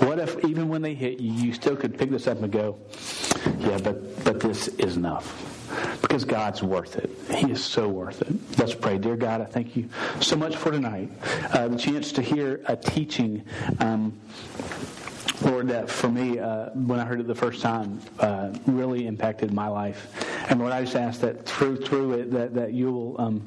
[0.00, 2.78] What if even when they hit you, you still could pick this up and go,
[3.58, 5.54] yeah, but, but this is enough?
[6.02, 7.10] Because God's worth it.
[7.36, 8.58] He is so worth it.
[8.58, 8.98] Let's pray.
[8.98, 9.88] Dear God, I thank you
[10.20, 11.12] so much for tonight.
[11.52, 13.44] Uh, the chance to hear a teaching.
[13.78, 14.18] Um,
[15.42, 19.52] Lord, that for me, uh, when I heard it the first time, uh, really impacted
[19.52, 20.08] my life.
[20.48, 23.42] And Lord, I just ask that through through it, that that you will um,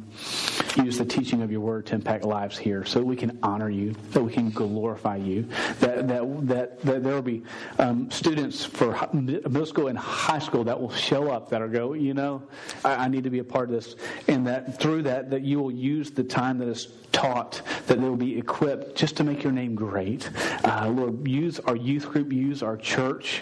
[0.77, 3.69] use the teaching of your word to impact lives here, so that we can honor
[3.69, 5.43] you, that we can glorify you,
[5.79, 7.43] that that that, that there will be
[7.79, 11.93] um, students for middle school and high school that will show up that will go,
[11.93, 12.43] you know,
[12.85, 13.95] I, I need to be a part of this,
[14.27, 18.07] and that through that that you will use the time that is taught, that they
[18.07, 20.29] will be equipped just to make your name great.
[20.63, 23.41] Uh, Lord, use our youth group, use our church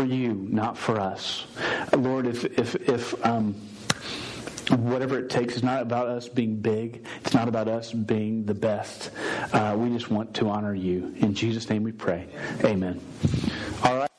[0.00, 1.44] for you, not for us.
[1.92, 3.52] Lord, if if if um,
[4.70, 7.04] whatever it takes, it's not about us being big.
[7.22, 9.10] It's not about us being the best.
[9.52, 11.14] Uh, we just want to honor you.
[11.18, 12.28] In Jesus' name, we pray.
[12.64, 12.98] Amen.
[13.84, 14.09] All right.